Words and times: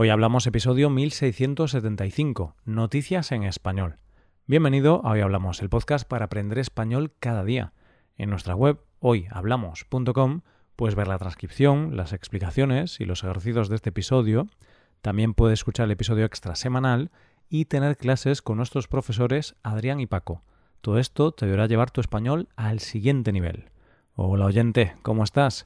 Hoy 0.00 0.10
hablamos 0.10 0.46
episodio 0.46 0.90
1675, 0.90 2.54
Noticias 2.64 3.32
en 3.32 3.42
Español. 3.42 3.96
Bienvenido 4.46 5.04
a 5.04 5.10
Hoy 5.10 5.22
Hablamos, 5.22 5.60
el 5.60 5.70
podcast 5.70 6.06
para 6.06 6.26
aprender 6.26 6.60
español 6.60 7.12
cada 7.18 7.42
día. 7.42 7.72
En 8.16 8.30
nuestra 8.30 8.54
web 8.54 8.78
hoyhablamos.com 9.00 10.42
puedes 10.76 10.94
ver 10.94 11.08
la 11.08 11.18
transcripción, 11.18 11.96
las 11.96 12.12
explicaciones 12.12 13.00
y 13.00 13.06
los 13.06 13.24
ejercicios 13.24 13.68
de 13.68 13.74
este 13.74 13.88
episodio. 13.88 14.46
También 15.02 15.34
puedes 15.34 15.58
escuchar 15.58 15.86
el 15.86 15.90
episodio 15.90 16.26
extra 16.26 16.54
semanal 16.54 17.10
y 17.48 17.64
tener 17.64 17.96
clases 17.96 18.40
con 18.40 18.56
nuestros 18.56 18.86
profesores 18.86 19.56
Adrián 19.64 19.98
y 19.98 20.06
Paco. 20.06 20.44
Todo 20.80 21.00
esto 21.00 21.32
te 21.32 21.44
ayudará 21.46 21.64
a 21.64 21.68
llevar 21.68 21.90
tu 21.90 22.00
español 22.00 22.48
al 22.54 22.78
siguiente 22.78 23.32
nivel. 23.32 23.70
Hola 24.14 24.44
oyente, 24.44 24.94
¿cómo 25.02 25.24
estás? 25.24 25.64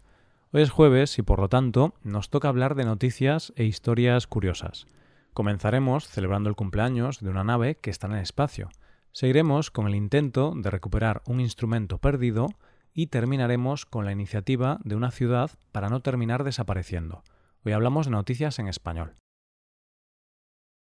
Hoy 0.54 0.60
es 0.60 0.70
jueves 0.70 1.18
y 1.18 1.22
por 1.22 1.40
lo 1.40 1.48
tanto 1.48 1.94
nos 2.02 2.28
toca 2.28 2.48
hablar 2.48 2.74
de 2.74 2.84
noticias 2.84 3.54
e 3.56 3.64
historias 3.64 4.26
curiosas. 4.26 4.86
Comenzaremos 5.32 6.06
celebrando 6.06 6.50
el 6.50 6.56
cumpleaños 6.56 7.20
de 7.20 7.30
una 7.30 7.42
nave 7.42 7.76
que 7.76 7.88
está 7.88 8.06
en 8.06 8.12
el 8.12 8.22
espacio. 8.22 8.68
Seguiremos 9.12 9.70
con 9.70 9.86
el 9.86 9.94
intento 9.94 10.52
de 10.54 10.68
recuperar 10.68 11.22
un 11.24 11.40
instrumento 11.40 11.96
perdido 11.96 12.48
y 12.92 13.06
terminaremos 13.06 13.86
con 13.86 14.04
la 14.04 14.12
iniciativa 14.12 14.78
de 14.84 14.94
una 14.94 15.10
ciudad 15.10 15.52
para 15.72 15.88
no 15.88 16.00
terminar 16.00 16.44
desapareciendo. 16.44 17.22
Hoy 17.64 17.72
hablamos 17.72 18.04
de 18.04 18.12
noticias 18.12 18.58
en 18.58 18.68
español. 18.68 19.14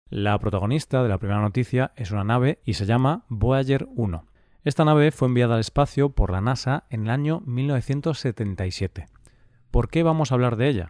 La 0.08 0.38
protagonista 0.38 1.02
de 1.02 1.10
la 1.10 1.18
primera 1.18 1.42
noticia 1.42 1.94
es 1.96 2.12
una 2.12 2.24
nave 2.24 2.60
y 2.64 2.76
se 2.76 2.86
llama 2.86 3.26
Voyager 3.28 3.88
1. 3.96 4.24
Esta 4.64 4.86
nave 4.86 5.10
fue 5.10 5.30
enviada 5.30 5.56
al 5.56 5.62
espacio 5.62 6.10
por 6.10 6.32
la 6.32 6.42
NASA 6.42 6.84
en 6.92 7.06
el 7.06 7.10
año 7.10 7.42
1977. 7.48 9.17
¿Por 9.78 9.90
qué 9.90 10.02
vamos 10.02 10.32
a 10.32 10.34
hablar 10.34 10.56
de 10.56 10.70
ella? 10.70 10.90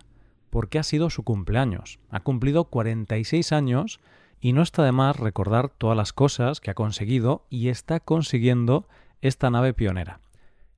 Porque 0.49 0.79
ha 0.79 0.83
sido 0.83 1.09
su 1.09 1.23
cumpleaños. 1.23 1.99
Ha 2.09 2.21
cumplido 2.21 2.69
46 2.69 3.51
años 3.51 3.99
y 4.39 4.53
no 4.53 4.61
está 4.61 4.81
de 4.85 4.93
más 4.93 5.17
recordar 5.17 5.67
todas 5.67 5.97
las 5.97 6.13
cosas 6.13 6.61
que 6.61 6.71
ha 6.71 6.73
conseguido 6.73 7.45
y 7.49 7.67
está 7.67 7.99
consiguiendo 7.99 8.87
esta 9.19 9.49
nave 9.49 9.73
pionera. 9.73 10.21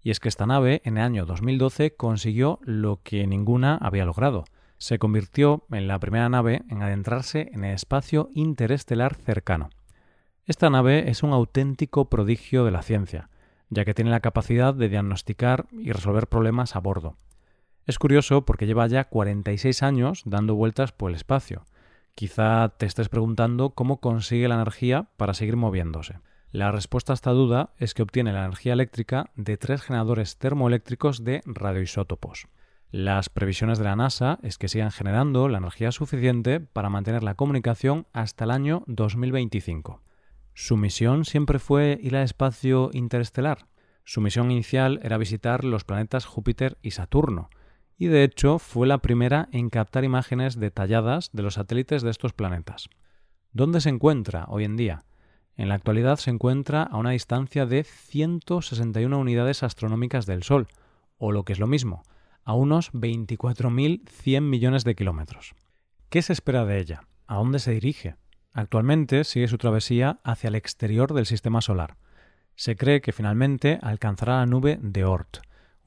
Y 0.02 0.10
es 0.10 0.20
que 0.20 0.28
esta 0.28 0.48
nave 0.48 0.82
en 0.86 0.98
el 0.98 1.04
año 1.04 1.28
2012 1.28 1.94
consiguió 1.98 2.58
lo 2.64 3.00
que 3.04 3.28
ninguna 3.28 3.76
había 3.76 4.06
logrado. 4.06 4.46
Se 4.80 4.98
convirtió 4.98 5.68
en 5.70 5.88
la 5.88 6.00
primera 6.00 6.30
nave 6.30 6.64
en 6.68 6.82
adentrarse 6.82 7.52
en 7.54 7.64
el 7.64 7.76
espacio 7.76 8.32
interestelar 8.34 9.14
cercano. 9.14 9.70
Esta 10.48 10.72
nave 10.72 11.12
es 11.12 11.22
un 11.22 11.32
auténtico 11.32 12.10
prodigio 12.10 12.66
de 12.66 12.72
la 12.72 12.82
ciencia, 12.82 13.30
ya 13.70 13.86
que 13.86 13.94
tiene 13.94 14.10
la 14.10 14.20
capacidad 14.20 14.74
de 14.74 14.90
diagnosticar 14.90 15.68
y 15.72 15.92
resolver 15.92 16.26
problemas 16.26 16.76
a 16.76 16.80
bordo. 16.80 17.16
Es 17.90 17.98
curioso 17.98 18.46
porque 18.46 18.68
lleva 18.68 18.86
ya 18.86 19.06
46 19.06 19.82
años 19.82 20.22
dando 20.24 20.54
vueltas 20.54 20.92
por 20.92 21.10
el 21.10 21.16
espacio. 21.16 21.66
Quizá 22.14 22.70
te 22.78 22.86
estés 22.86 23.10
preguntando 23.10 23.72
cómo 23.72 24.00
consigue 24.00 24.48
la 24.48 24.54
energía 24.54 25.08
para 25.18 25.34
seguir 25.34 25.56
moviéndose. 25.56 26.20
La 26.52 26.72
respuesta 26.72 27.14
a 27.14 27.16
esta 27.16 27.32
duda 27.32 27.74
es 27.80 27.96
que 27.96 28.04
obtiene 28.04 28.32
la 28.32 28.46
energía 28.46 28.74
eléctrica 28.74 29.32
de 29.36 29.58
tres 29.58 29.82
generadores 29.82 30.38
termoeléctricos 30.38 31.24
de 31.24 31.42
radioisótopos. 31.48 32.48
Las 32.92 33.30
previsiones 33.30 33.80
de 33.80 33.86
la 33.86 33.96
NASA 33.96 34.38
es 34.44 34.60
que 34.60 34.68
sigan 34.68 34.92
generando 34.92 35.48
la 35.48 35.58
energía 35.58 35.92
suficiente 35.92 36.60
para 36.60 36.90
mantener 36.90 37.24
la 37.24 37.34
comunicación 37.34 38.06
hasta 38.14 38.44
el 38.44 38.52
año 38.52 38.84
2025. 38.86 40.04
Su 40.54 40.78
misión 40.78 41.26
siempre 41.26 41.58
fue 41.58 41.98
ir 42.04 42.16
al 42.16 42.26
espacio 42.26 42.92
interestelar. 42.94 43.66
Su 44.04 44.22
misión 44.22 44.52
inicial 44.52 45.00
era 45.02 45.18
visitar 45.18 45.64
los 45.64 45.86
planetas 45.86 46.26
Júpiter 46.26 46.78
y 46.84 46.92
Saturno, 46.92 47.50
y 48.00 48.08
de 48.08 48.24
hecho 48.24 48.60
fue 48.60 48.88
la 48.88 49.00
primera 49.00 49.50
en 49.52 49.70
captar 49.70 50.06
imágenes 50.06 50.58
detalladas 50.58 51.30
de 51.34 51.44
los 51.44 51.56
satélites 51.56 52.02
de 52.02 52.10
estos 52.10 52.32
planetas. 52.32 52.90
¿Dónde 53.52 53.82
se 53.82 53.90
encuentra 53.90 54.46
hoy 54.48 54.64
en 54.64 54.78
día? 54.78 55.04
En 55.58 55.68
la 55.68 55.76
actualidad 55.76 56.16
se 56.16 56.30
encuentra 56.30 56.84
a 56.84 56.96
una 56.96 57.12
distancia 57.12 57.66
de 57.66 57.84
161 57.84 59.20
unidades 59.20 59.64
astronómicas 59.64 60.26
del 60.26 60.44
Sol, 60.44 60.70
o 61.18 61.34
lo 61.34 61.44
que 61.44 61.52
es 61.52 61.60
lo 61.60 61.68
mismo, 61.68 62.04
a 62.46 62.54
unos 62.54 62.94
24.100 62.94 64.42
millones 64.42 64.86
de 64.86 64.96
kilómetros. 64.96 65.54
¿Qué 66.08 66.22
se 66.22 66.32
espera 66.32 66.64
de 66.64 66.80
ella? 66.80 67.02
¿A 67.28 67.36
dónde 67.36 67.60
se 67.60 67.72
dirige? 67.72 68.16
Actualmente 68.54 69.26
sigue 69.26 69.50
su 69.50 69.58
travesía 69.58 70.22
hacia 70.24 70.48
el 70.48 70.56
exterior 70.56 71.14
del 71.14 71.26
sistema 71.26 71.60
solar. 71.60 71.98
Se 72.56 72.78
cree 72.78 73.02
que 73.02 73.12
finalmente 73.12 73.78
alcanzará 73.82 74.38
la 74.38 74.46
nube 74.46 74.80
de 74.82 75.04
Oort, 75.04 75.40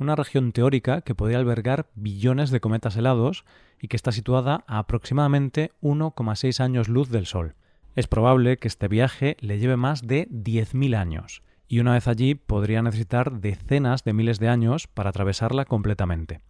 una 0.03 0.17
región 0.17 0.53
teórica 0.53 1.01
que 1.01 1.15
podría 1.15 1.39
albergar 1.39 1.87
billones 1.95 2.51
de 2.51 2.61
cometas 2.61 2.97
helados 2.97 3.45
y 3.81 3.89
que 3.89 3.97
está 3.97 4.13
situada 4.13 4.65
a 4.67 4.79
aproximadamente 4.79 5.73
1,6 5.81 6.61
años 6.61 6.89
luz 6.89 7.09
del 7.09 7.27
Sol. 7.27 7.55
Es 7.97 8.07
probable 8.07 8.57
que 8.59 8.69
este 8.69 8.89
viaje 8.89 9.37
le 9.41 9.59
lleve 9.59 9.77
más 9.77 10.07
de 10.07 10.29
10.000 10.29 10.97
años, 10.97 11.43
y 11.69 11.81
una 11.81 11.93
vez 11.93 12.09
allí 12.09 12.35
podría 12.35 12.83
necesitar 12.83 13.41
decenas 13.41 14.05
de 14.05 14.13
miles 14.13 14.39
de 14.39 14.49
años 14.49 14.87
para 14.87 15.11
atravesarla 15.11 15.65
completamente. 15.65 16.41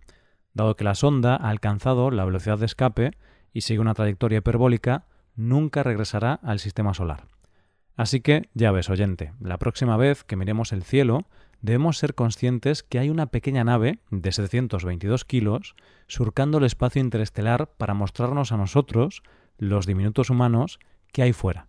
Dado 0.54 0.76
que 0.76 0.84
la 0.84 0.94
sonda 0.94 1.36
ha 1.36 1.48
alcanzado 1.48 2.10
la 2.10 2.24
velocidad 2.24 2.58
de 2.58 2.66
escape 2.66 3.12
y 3.52 3.60
sigue 3.60 3.80
una 3.80 3.94
trayectoria 3.94 4.38
hiperbólica, 4.38 5.06
nunca 5.36 5.82
regresará 5.82 6.34
al 6.42 6.58
sistema 6.58 6.94
solar. 6.94 7.26
Así 7.96 8.20
que, 8.20 8.48
ya 8.54 8.72
ves, 8.72 8.90
oyente, 8.90 9.32
la 9.40 9.58
próxima 9.58 9.96
vez 9.96 10.24
que 10.24 10.36
miremos 10.36 10.72
el 10.72 10.82
cielo, 10.82 11.26
debemos 11.62 11.96
ser 11.96 12.14
conscientes 12.14 12.82
que 12.82 12.98
hay 12.98 13.08
una 13.08 13.26
pequeña 13.26 13.64
nave 13.64 14.00
de 14.10 14.32
722 14.32 15.24
kilos 15.24 15.74
surcando 16.08 16.58
el 16.58 16.64
espacio 16.64 17.00
interestelar 17.00 17.70
para 17.78 17.94
mostrarnos 17.94 18.52
a 18.52 18.56
nosotros, 18.56 19.22
los 19.56 19.86
diminutos 19.86 20.28
humanos, 20.28 20.80
que 21.12 21.22
hay 21.22 21.32
fuera. 21.32 21.68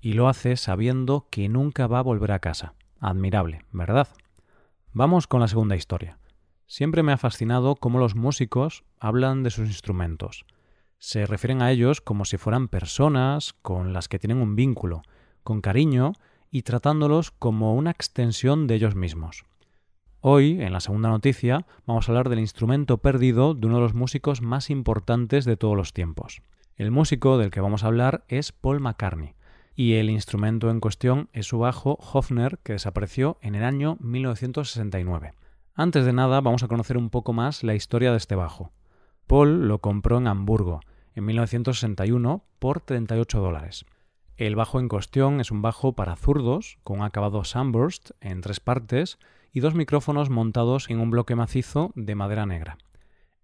Y 0.00 0.14
lo 0.14 0.28
hace 0.28 0.56
sabiendo 0.56 1.28
que 1.30 1.48
nunca 1.48 1.86
va 1.86 2.00
a 2.00 2.02
volver 2.02 2.32
a 2.32 2.40
casa. 2.40 2.74
Admirable, 3.00 3.64
¿verdad? 3.70 4.08
Vamos 4.92 5.26
con 5.26 5.40
la 5.40 5.48
segunda 5.48 5.76
historia. 5.76 6.18
Siempre 6.66 7.02
me 7.02 7.12
ha 7.12 7.18
fascinado 7.18 7.76
cómo 7.76 7.98
los 7.98 8.14
músicos 8.14 8.84
hablan 8.98 9.42
de 9.42 9.50
sus 9.50 9.68
instrumentos. 9.68 10.46
Se 10.98 11.26
refieren 11.26 11.60
a 11.60 11.70
ellos 11.70 12.00
como 12.00 12.24
si 12.24 12.38
fueran 12.38 12.68
personas 12.68 13.52
con 13.60 13.92
las 13.92 14.08
que 14.08 14.18
tienen 14.18 14.38
un 14.38 14.56
vínculo, 14.56 15.02
con 15.42 15.60
cariño 15.60 16.14
y 16.54 16.62
tratándolos 16.62 17.32
como 17.32 17.74
una 17.74 17.90
extensión 17.90 18.68
de 18.68 18.76
ellos 18.76 18.94
mismos. 18.94 19.44
Hoy, 20.20 20.62
en 20.62 20.72
la 20.72 20.78
segunda 20.78 21.08
noticia, 21.08 21.66
vamos 21.84 22.08
a 22.08 22.12
hablar 22.12 22.28
del 22.28 22.38
instrumento 22.38 22.98
perdido 22.98 23.54
de 23.54 23.66
uno 23.66 23.78
de 23.78 23.82
los 23.82 23.94
músicos 23.94 24.40
más 24.40 24.70
importantes 24.70 25.46
de 25.46 25.56
todos 25.56 25.76
los 25.76 25.92
tiempos. 25.92 26.42
El 26.76 26.92
músico 26.92 27.38
del 27.38 27.50
que 27.50 27.60
vamos 27.60 27.82
a 27.82 27.88
hablar 27.88 28.24
es 28.28 28.52
Paul 28.52 28.78
McCartney, 28.78 29.34
y 29.74 29.94
el 29.94 30.08
instrumento 30.08 30.70
en 30.70 30.78
cuestión 30.78 31.28
es 31.32 31.48
su 31.48 31.58
bajo 31.58 31.98
Hofner 32.12 32.60
que 32.62 32.74
desapareció 32.74 33.36
en 33.42 33.56
el 33.56 33.64
año 33.64 33.96
1969. 33.98 35.34
Antes 35.74 36.04
de 36.04 36.12
nada, 36.12 36.40
vamos 36.40 36.62
a 36.62 36.68
conocer 36.68 36.96
un 36.96 37.10
poco 37.10 37.32
más 37.32 37.64
la 37.64 37.74
historia 37.74 38.12
de 38.12 38.18
este 38.18 38.36
bajo. 38.36 38.70
Paul 39.26 39.66
lo 39.66 39.80
compró 39.80 40.18
en 40.18 40.28
Hamburgo 40.28 40.82
en 41.16 41.24
1961 41.24 42.44
por 42.60 42.80
38 42.80 43.40
dólares. 43.40 43.86
El 44.36 44.56
bajo 44.56 44.80
en 44.80 44.88
cuestión 44.88 45.40
es 45.40 45.52
un 45.52 45.62
bajo 45.62 45.92
para 45.92 46.16
zurdos 46.16 46.78
con 46.82 47.02
acabado 47.02 47.44
sunburst 47.44 48.10
en 48.20 48.40
tres 48.40 48.58
partes 48.58 49.18
y 49.52 49.60
dos 49.60 49.76
micrófonos 49.76 50.28
montados 50.28 50.90
en 50.90 50.98
un 50.98 51.10
bloque 51.10 51.36
macizo 51.36 51.92
de 51.94 52.16
madera 52.16 52.44
negra. 52.44 52.76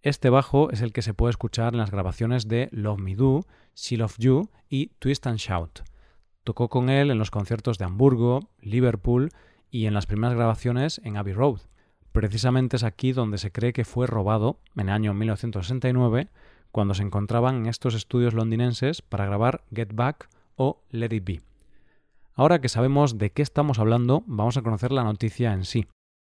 Este 0.03 0.31
bajo 0.31 0.73
es 0.73 0.81
el 0.81 0.93
que 0.93 1.03
se 1.03 1.15
puede 1.15 1.31
escuchar 1.31 1.75
en 1.75 1.78
las 1.78 1.93
grabaciones 1.93 2.49
de 2.49 2.69
Love 2.73 2.99
Me 2.99 3.15
Do, 3.15 3.47
She 3.77 3.99
Love 3.99 4.17
You 4.19 4.51
y 4.69 4.89
Twist 4.99 5.28
and 5.28 5.39
Shout. 5.39 5.83
Tocó 6.43 6.69
con 6.69 6.91
él 6.91 7.12
en 7.12 7.19
los 7.19 7.31
conciertos 7.31 7.78
de 7.78 7.84
Hamburgo, 7.84 8.51
Liverpool 8.61 9.31
y 9.71 9.87
en 9.87 9.95
las 9.95 10.07
primeras 10.07 10.34
grabaciones 10.34 11.01
en 11.05 11.17
Abbey 11.17 11.34
Road. 11.34 11.61
Precisamente 12.11 12.75
es 12.75 12.83
aquí 12.83 13.12
donde 13.12 13.39
se 13.39 13.53
cree 13.53 13.72
que 13.72 13.84
fue 13.84 14.09
robado 14.09 14.59
en 14.75 14.89
el 14.89 14.95
año 14.95 15.15
1969 15.15 16.31
cuando 16.72 16.95
se 16.95 17.05
encontraban 17.05 17.59
en 17.59 17.67
estos 17.67 17.95
estudios 17.95 18.34
londinenses 18.34 19.03
para 19.03 19.27
grabar 19.27 19.63
Get 19.72 19.95
Back 19.95 20.28
o 20.60 20.84
Let 20.91 21.16
It 21.16 21.24
Be. 21.24 21.41
Ahora 22.34 22.60
que 22.60 22.68
sabemos 22.68 23.16
de 23.16 23.33
qué 23.33 23.41
estamos 23.41 23.78
hablando, 23.78 24.24
vamos 24.27 24.59
a 24.59 24.62
conocer 24.62 24.92
la 24.92 25.04
noticia 25.04 25.54
en 25.54 25.65
sí. 25.65 25.86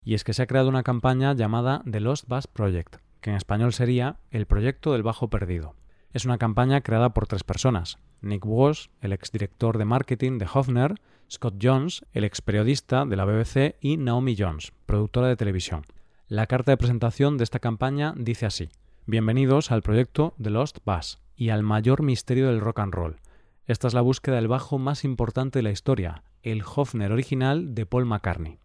Y 0.03 0.15
es 0.15 0.25
que 0.25 0.33
se 0.33 0.44
ha 0.44 0.47
creado 0.47 0.68
una 0.68 0.83
campaña 0.83 1.33
llamada 1.33 1.81
The 1.89 2.01
Lost 2.01 2.27
Bass 2.27 2.45
Project, 2.45 2.97
que 3.21 3.29
en 3.29 3.38
español 3.38 3.71
sería 3.71 4.18
El 4.29 4.45
Proyecto 4.45 4.91
del 4.91 5.03
Bajo 5.03 5.29
Perdido. 5.29 5.75
Es 6.12 6.25
una 6.25 6.38
campaña 6.38 6.81
creada 6.81 7.13
por 7.13 7.25
tres 7.25 7.45
personas. 7.45 8.00
Nick 8.19 8.45
Walsh, 8.45 8.88
el 9.00 9.13
exdirector 9.13 9.77
de 9.77 9.85
marketing 9.85 10.39
de 10.39 10.47
Hofner, 10.53 10.95
Scott 11.31 11.56
Jones, 11.62 12.06
el 12.12 12.25
ex 12.25 12.41
periodista 12.41 13.06
de 13.06 13.15
la 13.15 13.24
BBC 13.24 13.77
y 13.79 13.95
Naomi 13.95 14.35
Jones, 14.38 14.74
productora 14.85 15.27
de 15.29 15.38
televisión. 15.38 15.83
La 16.27 16.47
carta 16.47 16.74
de 16.74 16.77
presentación 16.77 17.38
de 17.38 17.45
esta 17.45 17.59
campaña 17.59 18.13
dice 18.18 18.45
así: 18.45 18.68
Bienvenidos 19.06 19.71
al 19.71 19.83
proyecto 19.83 20.33
The 20.41 20.50
Lost 20.50 20.79
Bass 20.83 21.19
y 21.38 21.50
al 21.50 21.63
mayor 21.63 22.03
misterio 22.03 22.47
del 22.47 22.59
rock 22.59 22.79
and 22.79 22.94
roll, 22.94 23.18
esta 23.67 23.89
es 23.89 23.93
la 23.93 24.01
búsqueda 24.01 24.37
del 24.37 24.47
bajo 24.47 24.79
más 24.79 25.03
importante 25.03 25.59
de 25.59 25.63
la 25.63 25.71
historia, 25.71 26.23
el 26.41 26.63
Hofner 26.63 27.11
original 27.11 27.75
de 27.75 27.85
Paul 27.85 28.05
McCartney. 28.05 28.59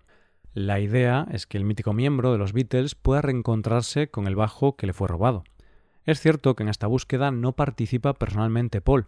La 0.55 0.79
idea 0.79 1.27
es 1.33 1.47
que 1.49 1.59
el 1.59 1.65
mítico 1.65 1.93
miembro 1.93 2.31
de 2.31 2.39
los 2.39 2.53
Beatles 2.53 2.95
pueda 2.95 3.21
reencontrarse 3.21 4.11
con 4.11 4.29
el 4.29 4.37
bajo 4.37 4.77
que 4.77 4.87
le 4.87 4.93
fue 4.93 5.09
robado. 5.09 5.43
Es 6.05 6.21
cierto 6.21 6.55
que 6.55 6.63
en 6.63 6.69
esta 6.69 6.87
búsqueda 6.87 7.33
no 7.33 7.53
participa 7.53 8.15
personalmente 8.15 8.81
Paul, 8.81 9.07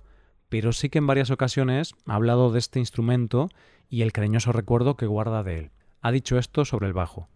pero 0.49 0.73
sí 0.73 0.89
que 0.89 0.99
en 0.99 1.07
varias 1.07 1.31
ocasiones 1.31 1.95
ha 2.07 2.17
hablado 2.17 2.51
de 2.51 2.59
este 2.59 2.81
instrumento 2.81 3.49
y 3.89 4.03
el 4.03 4.13
cariñoso 4.13 4.51
recuerdo 4.51 4.97
que 4.97 5.07
guarda 5.07 5.45
de 5.45 5.59
él. 5.59 5.71
Ha 6.01 6.11
dicho 6.11 6.39
esto 6.39 6.65
sobre 6.65 6.89
el 6.89 6.93
bajo. 6.93 7.29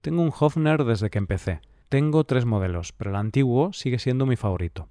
Tengo 0.00 0.22
un 0.22 0.32
Hofner 0.38 0.84
desde 0.84 1.10
que 1.10 1.18
empecé. 1.18 1.60
Tengo 1.90 2.24
tres 2.24 2.46
modelos, 2.46 2.92
pero 2.92 3.10
el 3.10 3.16
antiguo 3.16 3.74
sigue 3.74 3.98
siendo 3.98 4.24
mi 4.24 4.36
favorito. 4.36 4.88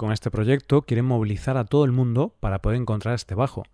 Con 0.00 0.12
este 0.12 0.30
proyecto 0.30 0.80
quieren 0.80 1.04
movilizar 1.04 1.58
a 1.58 1.66
todo 1.66 1.84
el 1.84 1.92
mundo 1.92 2.34
para 2.40 2.62
poder 2.62 2.80
encontrar 2.80 3.14
este 3.14 3.34
bajo. 3.34 3.64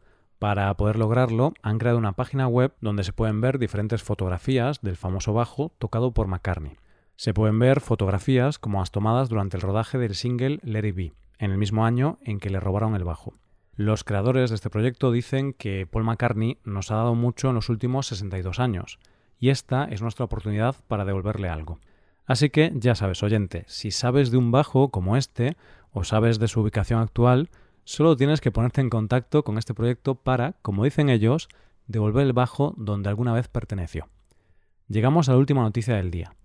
Para 0.40 0.76
poder 0.76 0.96
lograrlo, 0.96 1.54
han 1.62 1.78
creado 1.78 1.98
una 1.98 2.14
página 2.14 2.48
web 2.48 2.74
donde 2.80 3.04
se 3.04 3.12
pueden 3.12 3.40
ver 3.40 3.60
diferentes 3.60 4.02
fotografías 4.02 4.80
del 4.80 4.96
famoso 4.96 5.32
bajo 5.34 5.70
tocado 5.78 6.10
por 6.10 6.26
McCartney. 6.26 6.78
Se 7.14 7.32
pueden 7.32 7.60
ver 7.60 7.80
fotografías 7.80 8.58
como 8.58 8.80
las 8.80 8.90
tomadas 8.90 9.28
durante 9.28 9.56
el 9.56 9.60
rodaje 9.60 9.98
del 9.98 10.16
single 10.16 10.58
Let 10.64 10.88
It 10.88 10.96
Be, 10.96 11.12
en 11.38 11.52
el 11.52 11.58
mismo 11.58 11.86
año 11.86 12.18
en 12.22 12.40
que 12.40 12.50
le 12.50 12.58
robaron 12.58 12.96
el 12.96 13.04
bajo. 13.04 13.32
Los 13.76 14.02
creadores 14.02 14.50
de 14.50 14.56
este 14.56 14.68
proyecto 14.68 15.12
dicen 15.12 15.52
que 15.52 15.86
Paul 15.86 16.02
McCartney 16.02 16.58
nos 16.64 16.90
ha 16.90 16.96
dado 16.96 17.14
mucho 17.14 17.50
en 17.50 17.54
los 17.54 17.68
últimos 17.68 18.08
62 18.08 18.58
años, 18.58 18.98
y 19.38 19.50
esta 19.50 19.84
es 19.84 20.02
nuestra 20.02 20.24
oportunidad 20.24 20.74
para 20.88 21.04
devolverle 21.04 21.48
algo. 21.48 21.78
Así 22.26 22.50
que 22.50 22.72
ya 22.74 22.96
sabes, 22.96 23.22
oyente, 23.22 23.64
si 23.68 23.92
sabes 23.92 24.32
de 24.32 24.36
un 24.36 24.50
bajo 24.50 24.88
como 24.88 25.16
este, 25.16 25.56
o 25.98 26.04
sabes 26.04 26.38
de 26.38 26.46
su 26.46 26.60
ubicación 26.60 27.00
actual, 27.00 27.48
solo 27.84 28.16
tienes 28.16 28.42
que 28.42 28.52
ponerte 28.52 28.82
en 28.82 28.90
contacto 28.90 29.44
con 29.44 29.56
este 29.56 29.72
proyecto 29.72 30.14
para, 30.14 30.52
como 30.60 30.84
dicen 30.84 31.08
ellos, 31.08 31.48
devolver 31.86 32.26
el 32.26 32.34
bajo 32.34 32.74
donde 32.76 33.08
alguna 33.08 33.32
vez 33.32 33.48
perteneció. 33.48 34.10
Llegamos 34.88 35.28
a 35.28 35.32
la 35.32 35.38
última 35.38 35.62
noticia 35.62 35.96
del 35.96 36.10
día. 36.10 36.36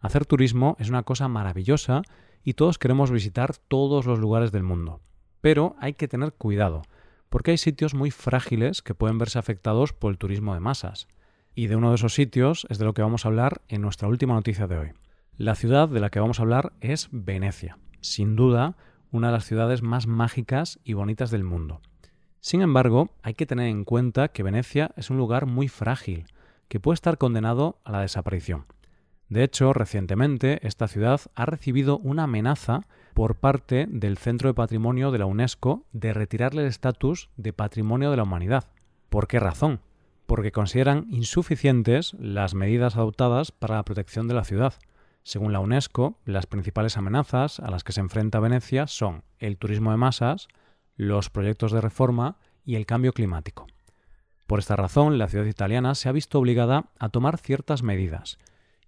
Hacer 0.00 0.26
turismo 0.26 0.76
es 0.80 0.88
una 0.88 1.04
cosa 1.04 1.28
maravillosa 1.28 2.02
y 2.42 2.54
todos 2.54 2.78
queremos 2.78 3.12
visitar 3.12 3.56
todos 3.68 4.06
los 4.06 4.18
lugares 4.18 4.50
del 4.50 4.64
mundo. 4.64 5.00
Pero 5.40 5.76
hay 5.78 5.92
que 5.92 6.08
tener 6.08 6.32
cuidado, 6.32 6.82
porque 7.28 7.52
hay 7.52 7.58
sitios 7.58 7.94
muy 7.94 8.10
frágiles 8.10 8.82
que 8.82 8.94
pueden 8.94 9.18
verse 9.18 9.38
afectados 9.38 9.92
por 9.92 10.10
el 10.10 10.18
turismo 10.18 10.52
de 10.52 10.60
masas. 10.60 11.06
Y 11.54 11.68
de 11.68 11.76
uno 11.76 11.90
de 11.90 11.94
esos 11.94 12.12
sitios 12.12 12.66
es 12.70 12.78
de 12.78 12.84
lo 12.84 12.92
que 12.92 13.02
vamos 13.02 13.24
a 13.24 13.28
hablar 13.28 13.62
en 13.68 13.82
nuestra 13.82 14.08
última 14.08 14.34
noticia 14.34 14.66
de 14.66 14.78
hoy. 14.78 14.92
La 15.36 15.54
ciudad 15.54 15.88
de 15.88 16.00
la 16.00 16.10
que 16.10 16.18
vamos 16.18 16.40
a 16.40 16.42
hablar 16.42 16.72
es 16.80 17.08
Venecia, 17.12 17.78
sin 18.00 18.34
duda 18.34 18.76
una 19.12 19.28
de 19.28 19.34
las 19.34 19.44
ciudades 19.44 19.82
más 19.82 20.06
mágicas 20.06 20.78
y 20.84 20.92
bonitas 20.92 21.30
del 21.30 21.44
mundo. 21.44 21.80
Sin 22.40 22.60
embargo, 22.60 23.10
hay 23.22 23.34
que 23.34 23.46
tener 23.46 23.68
en 23.68 23.84
cuenta 23.84 24.28
que 24.28 24.42
Venecia 24.42 24.92
es 24.96 25.10
un 25.10 25.16
lugar 25.16 25.46
muy 25.46 25.68
frágil, 25.68 26.26
que 26.68 26.80
puede 26.80 26.94
estar 26.94 27.18
condenado 27.18 27.78
a 27.84 27.92
la 27.92 28.00
desaparición. 28.00 28.66
De 29.28 29.42
hecho, 29.42 29.72
recientemente 29.72 30.64
esta 30.66 30.86
ciudad 30.86 31.20
ha 31.34 31.46
recibido 31.46 31.98
una 31.98 32.24
amenaza 32.24 32.82
por 33.14 33.34
parte 33.34 33.86
del 33.88 34.18
Centro 34.18 34.48
de 34.48 34.54
Patrimonio 34.54 35.10
de 35.10 35.18
la 35.18 35.26
UNESCO 35.26 35.84
de 35.92 36.12
retirarle 36.12 36.62
el 36.62 36.68
estatus 36.68 37.30
de 37.36 37.52
Patrimonio 37.52 38.10
de 38.10 38.18
la 38.18 38.22
Humanidad. 38.22 38.68
¿Por 39.08 39.26
qué 39.26 39.40
razón? 39.40 39.80
Porque 40.26 40.52
consideran 40.52 41.06
insuficientes 41.10 42.14
las 42.20 42.54
medidas 42.54 42.94
adoptadas 42.94 43.50
para 43.50 43.76
la 43.76 43.84
protección 43.84 44.28
de 44.28 44.34
la 44.34 44.44
ciudad. 44.44 44.74
Según 45.26 45.52
la 45.52 45.58
UNESCO, 45.58 46.20
las 46.24 46.46
principales 46.46 46.96
amenazas 46.96 47.58
a 47.58 47.68
las 47.68 47.82
que 47.82 47.90
se 47.90 47.98
enfrenta 47.98 48.38
Venecia 48.38 48.86
son 48.86 49.24
el 49.40 49.58
turismo 49.58 49.90
de 49.90 49.96
masas, 49.96 50.46
los 50.94 51.30
proyectos 51.30 51.72
de 51.72 51.80
reforma 51.80 52.36
y 52.64 52.76
el 52.76 52.86
cambio 52.86 53.12
climático. 53.12 53.66
Por 54.46 54.60
esta 54.60 54.76
razón, 54.76 55.18
la 55.18 55.26
ciudad 55.26 55.46
italiana 55.46 55.96
se 55.96 56.08
ha 56.08 56.12
visto 56.12 56.38
obligada 56.38 56.90
a 57.00 57.08
tomar 57.08 57.38
ciertas 57.38 57.82
medidas, 57.82 58.38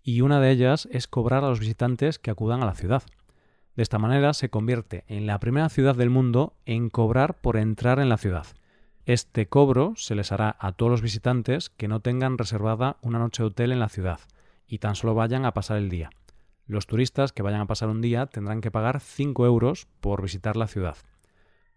y 0.05 0.20
una 0.20 0.38
de 0.38 0.52
ellas 0.52 0.87
es 0.93 1.08
cobrar 1.08 1.43
a 1.43 1.49
los 1.49 1.58
visitantes 1.58 2.20
que 2.20 2.31
acudan 2.31 2.62
a 2.62 2.67
la 2.67 2.76
ciudad. 2.76 3.02
De 3.75 3.82
esta 3.82 3.99
manera 3.99 4.32
se 4.32 4.49
convierte 4.49 5.02
en 5.08 5.26
la 5.26 5.41
primera 5.41 5.69
ciudad 5.69 5.96
del 5.96 6.08
mundo 6.08 6.55
en 6.67 6.88
cobrar 6.88 7.41
por 7.41 7.56
entrar 7.56 7.99
en 7.99 8.11
la 8.11 8.17
ciudad. 8.17 8.46
Este 9.06 9.49
cobro 9.49 9.94
se 9.96 10.14
les 10.14 10.31
hará 10.31 10.56
a 10.61 10.70
todos 10.70 10.93
los 10.93 11.02
visitantes 11.02 11.69
que 11.69 11.88
no 11.88 11.99
tengan 11.99 12.38
reservada 12.38 12.96
una 13.02 13.19
noche 13.19 13.43
de 13.43 13.49
hotel 13.49 13.73
en 13.73 13.81
la 13.81 13.88
ciudad 13.88 14.20
y 14.69 14.79
tan 14.79 14.94
solo 14.94 15.17
vayan 15.17 15.44
a 15.44 15.52
pasar 15.52 15.79
el 15.79 15.88
día. 15.88 16.11
Los 16.69 16.87
turistas 16.87 17.32
que 17.32 17.43
vayan 17.43 17.62
a 17.62 17.67
pasar 17.67 17.88
un 17.88 18.03
día 18.03 18.26
tendrán 18.26 18.61
que 18.61 18.70
pagar 18.70 19.00
5 19.00 19.47
euros 19.47 19.88
por 20.03 20.20
visitar 20.20 20.55
la 20.55 20.67
ciudad. 20.67 20.99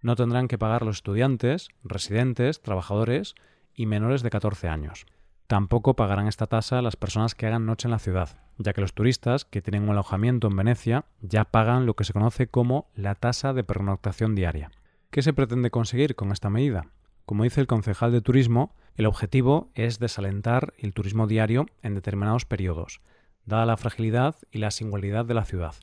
No 0.02 0.18
tendrán 0.18 0.50
que 0.50 0.58
pagar 0.58 0.82
los 0.86 0.98
estudiantes, 0.98 1.70
residentes, 1.82 2.62
trabajadores 2.62 3.36
y 3.74 3.86
menores 3.86 4.22
de 4.22 4.30
14 4.30 4.68
años. 4.68 5.06
Tampoco 5.48 5.96
pagarán 5.96 6.28
esta 6.28 6.46
tasa 6.46 6.82
las 6.82 6.98
personas 6.98 7.36
que 7.36 7.48
hagan 7.48 7.66
noche 7.66 7.88
en 7.88 7.92
la 7.92 8.00
ciudad, 8.00 8.38
ya 8.58 8.74
que 8.74 8.82
los 8.82 8.94
turistas 8.94 9.46
que 9.46 9.62
tienen 9.62 9.84
un 9.84 9.92
alojamiento 9.92 10.50
en 10.50 10.58
Venecia 10.58 11.06
ya 11.22 11.46
pagan 11.46 11.86
lo 11.86 11.94
que 11.94 12.04
se 12.04 12.14
conoce 12.14 12.48
como 12.48 12.90
la 12.94 13.16
tasa 13.16 13.54
de 13.54 13.64
pernoctación 13.64 14.36
diaria. 14.36 14.72
¿Qué 15.10 15.22
se 15.22 15.32
pretende 15.32 15.72
conseguir 15.72 16.16
con 16.16 16.34
esta 16.34 16.50
medida? 16.50 16.88
Como 17.26 17.46
dice 17.46 17.62
el 17.62 17.68
concejal 17.68 18.12
de 18.12 18.20
turismo, 18.20 18.76
el 18.96 19.06
objetivo 19.06 19.72
es 19.74 20.00
desalentar 20.00 20.74
el 20.78 20.94
turismo 20.94 21.28
diario 21.28 21.68
en 21.82 21.96
determinados 21.96 22.44
periodos, 22.44 23.00
dada 23.46 23.66
la 23.66 23.78
fragilidad 23.78 24.36
y 24.52 24.60
la 24.60 24.72
singularidad 24.72 25.26
de 25.26 25.34
la 25.34 25.46
ciudad. 25.46 25.76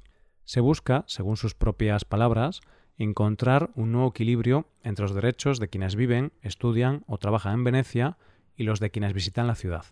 Se 0.45 0.61
busca, 0.61 1.05
según 1.07 1.37
sus 1.37 1.55
propias 1.55 2.05
palabras, 2.05 2.61
encontrar 2.97 3.71
un 3.75 3.93
nuevo 3.93 4.09
equilibrio 4.09 4.67
entre 4.83 5.05
los 5.05 5.15
derechos 5.15 5.61
de 5.61 5.69
quienes 5.69 5.95
viven, 5.95 6.33
estudian 6.43 7.05
o 7.07 7.19
trabajan 7.19 7.55
en 7.55 7.65
Venecia 7.65 8.17
y 8.57 8.65
los 8.65 8.81
de 8.81 8.91
quienes 8.91 9.13
visitan 9.13 9.47
la 9.47 9.55
ciudad. 9.55 9.85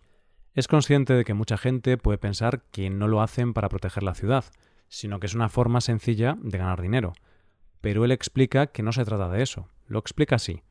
Es 0.55 0.69
consciente 0.69 1.13
de 1.13 1.25
que 1.25 1.35
mucha 1.35 1.59
gente 1.59 1.99
puede 1.99 2.19
pensar 2.19 2.63
que 2.73 2.91
no 2.91 3.09
lo 3.09 3.21
hacen 3.21 3.53
para 3.53 3.69
proteger 3.69 4.03
la 4.03 4.15
ciudad, 4.15 4.45
sino 4.89 5.21
que 5.21 5.27
es 5.27 5.35
una 5.35 5.49
forma 5.49 5.81
sencilla 5.81 6.37
de 6.41 6.59
ganar 6.59 6.81
dinero. 6.81 7.13
Pero 7.81 8.05
él 8.05 8.11
explica 8.11 8.69
que 8.69 8.83
no 8.83 8.93
se 8.93 9.05
trata 9.05 9.29
de 9.29 9.43
eso. 9.43 9.69
Lo 9.87 9.99
explica 9.99 10.37
así. 10.37 10.63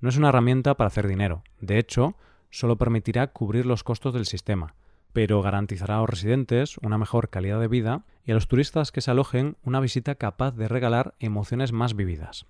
No 0.00 0.08
es 0.08 0.16
una 0.16 0.30
herramienta 0.30 0.76
para 0.76 0.88
hacer 0.88 1.06
dinero. 1.06 1.44
De 1.60 1.78
hecho, 1.78 2.16
solo 2.50 2.76
permitirá 2.76 3.28
cubrir 3.28 3.66
los 3.66 3.84
costos 3.84 4.14
del 4.14 4.26
sistema, 4.26 4.74
pero 5.14 5.40
garantizará 5.40 5.96
a 5.96 6.00
los 6.00 6.10
residentes 6.10 6.76
una 6.82 6.98
mejor 6.98 7.30
calidad 7.30 7.60
de 7.60 7.68
vida 7.68 8.02
y 8.26 8.32
a 8.32 8.34
los 8.34 8.48
turistas 8.48 8.92
que 8.92 9.00
se 9.00 9.12
alojen 9.12 9.56
una 9.62 9.80
visita 9.80 10.16
capaz 10.16 10.56
de 10.56 10.68
regalar 10.68 11.14
emociones 11.20 11.72
más 11.72 11.94
vividas. 11.94 12.46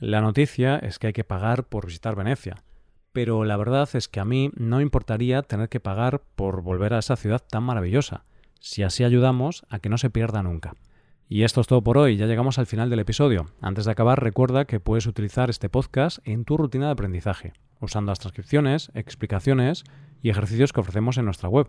La 0.00 0.22
noticia 0.22 0.78
es 0.78 0.98
que 0.98 1.08
hay 1.08 1.12
que 1.12 1.22
pagar 1.22 1.64
por 1.64 1.84
visitar 1.86 2.16
Venecia, 2.16 2.64
pero 3.12 3.44
la 3.44 3.58
verdad 3.58 3.88
es 3.92 4.08
que 4.08 4.20
a 4.20 4.24
mí 4.24 4.50
no 4.56 4.80
importaría 4.80 5.42
tener 5.42 5.68
que 5.68 5.80
pagar 5.80 6.22
por 6.34 6.62
volver 6.62 6.94
a 6.94 7.00
esa 7.00 7.16
ciudad 7.16 7.42
tan 7.46 7.62
maravillosa, 7.62 8.24
si 8.58 8.82
así 8.82 9.04
ayudamos 9.04 9.66
a 9.68 9.78
que 9.78 9.90
no 9.90 9.98
se 9.98 10.08
pierda 10.08 10.42
nunca. 10.42 10.74
Y 11.28 11.42
esto 11.42 11.60
es 11.60 11.66
todo 11.66 11.82
por 11.82 11.98
hoy, 11.98 12.16
ya 12.16 12.24
llegamos 12.24 12.58
al 12.58 12.66
final 12.66 12.88
del 12.88 13.00
episodio. 13.00 13.50
Antes 13.60 13.84
de 13.84 13.90
acabar, 13.90 14.22
recuerda 14.22 14.64
que 14.64 14.80
puedes 14.80 15.06
utilizar 15.06 15.50
este 15.50 15.68
podcast 15.68 16.26
en 16.26 16.46
tu 16.46 16.56
rutina 16.56 16.86
de 16.86 16.92
aprendizaje, 16.92 17.52
usando 17.80 18.12
las 18.12 18.18
transcripciones, 18.18 18.90
explicaciones 18.94 19.84
y 20.22 20.30
ejercicios 20.30 20.72
que 20.72 20.80
ofrecemos 20.80 21.18
en 21.18 21.26
nuestra 21.26 21.50
web. 21.50 21.68